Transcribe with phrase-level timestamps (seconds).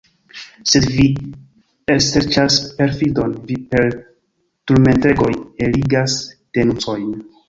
[0.69, 1.03] Sed vi
[1.95, 3.85] elserĉas perfidon, vi per
[4.71, 5.29] turmentegoj
[5.67, 6.17] eligas
[6.59, 7.13] denuncojn.